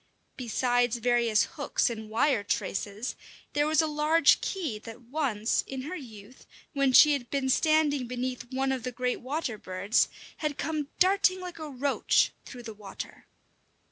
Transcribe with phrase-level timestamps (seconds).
[0.35, 3.15] Besides various hooks and wire traces,
[3.53, 8.07] there was a large key that once, in her youth, when she had been standing
[8.07, 12.73] beneath one of the great water birds, had come darting like a roach through the
[12.73, 13.27] water.